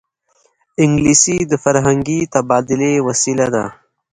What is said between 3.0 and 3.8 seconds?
وسیله ده